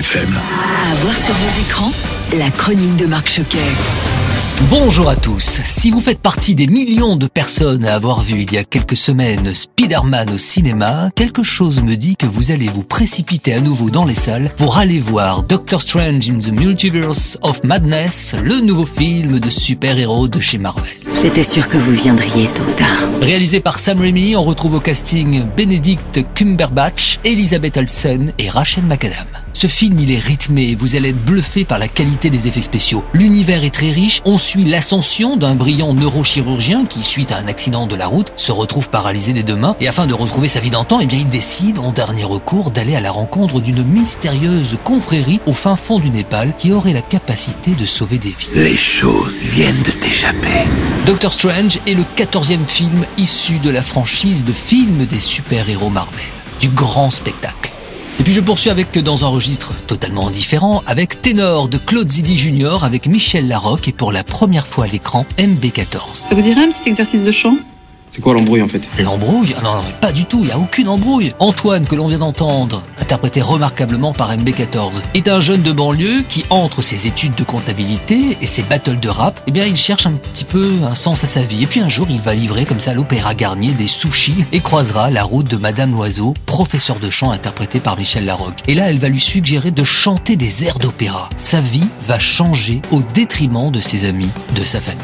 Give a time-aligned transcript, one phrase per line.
[0.00, 0.30] FM.
[0.34, 1.92] À voir sur vos écrans,
[2.38, 3.58] la chronique de Marc Choquet.
[4.70, 5.60] Bonjour à tous.
[5.62, 8.96] Si vous faites partie des millions de personnes à avoir vu il y a quelques
[8.96, 13.90] semaines Spider-Man au cinéma, quelque chose me dit que vous allez vous précipiter à nouveau
[13.90, 18.86] dans les salles pour aller voir Doctor Strange in the Multiverse of Madness, le nouveau
[18.86, 20.84] film de super-héros de chez Marvel.
[21.20, 23.20] J'étais sûr que vous viendriez tôt ou tard.
[23.20, 29.26] Réalisé par Sam Raimi, on retrouve au casting Benedict Cumberbatch, Elizabeth Olsen et Rachel McAdam.
[29.52, 33.04] Ce film, il est rythmé, vous allez être bluffé par la qualité des effets spéciaux.
[33.12, 37.86] L'univers est très riche, on suit l'ascension d'un brillant neurochirurgien qui, suite à un accident
[37.86, 40.70] de la route, se retrouve paralysé des deux mains et afin de retrouver sa vie
[40.70, 45.40] d'antan, eh bien, il décide, en dernier recours, d'aller à la rencontre d'une mystérieuse confrérie
[45.46, 48.48] au fin fond du Népal qui aurait la capacité de sauver des vies.
[48.54, 50.64] Les choses viennent de t'échapper.
[51.06, 56.20] Doctor Strange est le quatorzième film issu de la franchise de films des super-héros Marvel.
[56.60, 57.72] Du grand spectacle.
[58.20, 62.36] Et puis je poursuis avec, dans un registre totalement différent, avec Ténor de Claude Zidi
[62.36, 62.84] Jr.
[62.84, 66.28] avec Michel Larocque et pour la première fois à l'écran, MB14.
[66.28, 67.56] Ça vous dirait un petit exercice de chant?
[68.10, 68.82] C'est quoi l'embrouille en fait?
[69.02, 69.54] L'embrouille?
[69.56, 71.32] Ah Non, non, pas du tout, il n'y a aucune embrouille.
[71.38, 76.44] Antoine, que l'on vient d'entendre, interprété remarquablement par MB14, est un jeune de banlieue qui,
[76.48, 80.12] entre ses études de comptabilité et ses battles de rap, eh bien, il cherche un
[80.12, 81.64] petit peu un sens à sa vie.
[81.64, 85.10] Et puis un jour, il va livrer comme ça l'Opéra Garnier des sushis et croisera
[85.10, 88.60] la route de Madame Loiseau, professeur de chant interprété par Michel Larocque.
[88.68, 91.30] Et là, elle va lui suggérer de chanter des airs d'opéra.
[91.36, 95.02] Sa vie va changer au détriment de ses amis, de sa famille.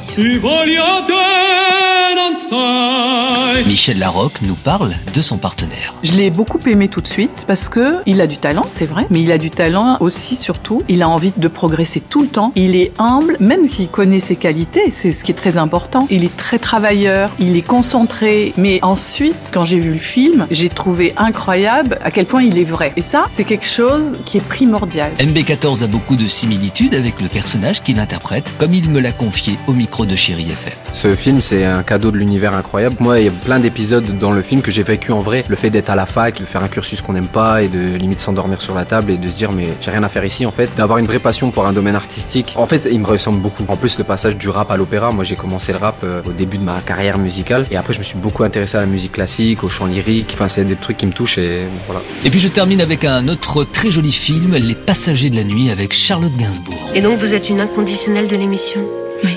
[3.67, 5.95] Michel Larocque nous parle de son partenaire.
[6.03, 9.07] Je l'ai beaucoup aimé tout de suite parce que il a du talent, c'est vrai,
[9.11, 10.83] mais il a du talent aussi surtout.
[10.89, 12.53] Il a envie de progresser tout le temps.
[12.55, 16.07] Il est humble, même s'il connaît ses qualités, c'est ce qui est très important.
[16.11, 18.53] Il est très travailleur, il est concentré.
[18.57, 22.65] Mais ensuite, quand j'ai vu le film, j'ai trouvé incroyable à quel point il est
[22.65, 22.93] vrai.
[22.97, 25.13] Et ça, c'est quelque chose qui est primordial.
[25.19, 29.59] MB14 a beaucoup de similitudes avec le personnage qu'il interprète, comme il me l'a confié
[29.67, 30.75] au micro de Chéri FM.
[30.93, 32.97] Ce film, c'est un cadeau de l'univers incroyable.
[33.01, 35.45] Moi, il y a plein d'épisodes dans le film que j'ai vécu en vrai.
[35.49, 37.97] Le fait d'être à la fac, de faire un cursus qu'on n'aime pas et de
[37.97, 40.45] limite s'endormir sur la table et de se dire mais j'ai rien à faire ici
[40.45, 40.69] en fait.
[40.77, 42.53] D'avoir une vraie passion pour un domaine artistique.
[42.57, 43.65] En fait, il me ressemble beaucoup.
[43.69, 46.33] En plus, le passage du rap à l'opéra, moi j'ai commencé le rap euh, au
[46.33, 49.13] début de ma carrière musicale et après je me suis beaucoup intéressé à la musique
[49.13, 50.33] classique, au chant lyrique.
[50.35, 52.03] Enfin, c'est des trucs qui me touchent et voilà.
[52.27, 55.71] Et puis je termine avec un autre très joli film, Les Passagers de la Nuit
[55.71, 56.91] avec Charlotte Gainsbourg.
[56.95, 58.83] Et donc vous êtes une inconditionnelle de l'émission?
[59.25, 59.31] Oui.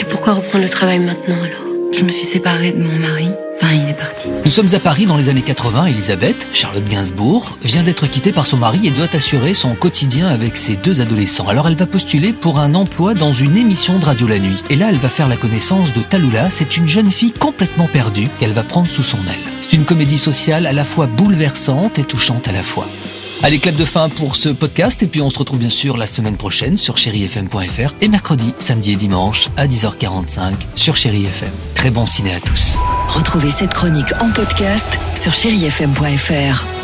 [0.00, 1.65] Et pourquoi reprendre le travail maintenant alors?
[1.98, 3.28] Je me suis séparée de mon mari.
[3.56, 4.28] Enfin, il est parti.
[4.44, 5.86] Nous sommes à Paris dans les années 80.
[5.86, 10.58] Elisabeth, Charlotte Gainsbourg, vient d'être quittée par son mari et doit assurer son quotidien avec
[10.58, 11.48] ses deux adolescents.
[11.48, 14.62] Alors elle va postuler pour un emploi dans une émission de radio la nuit.
[14.68, 16.50] Et là, elle va faire la connaissance de Talula.
[16.50, 19.52] C'est une jeune fille complètement perdue qu'elle va prendre sous son aile.
[19.62, 22.88] C'est une comédie sociale à la fois bouleversante et touchante à la fois.
[23.42, 26.06] Allez, clap de fin pour ce podcast et puis on se retrouve bien sûr la
[26.06, 31.50] semaine prochaine sur chérifm.fr et mercredi, samedi et dimanche à 10h45 sur Chéri FM.
[31.74, 32.76] Très bon ciné à tous.
[33.08, 36.75] Retrouvez cette chronique en podcast sur chérifm.fr.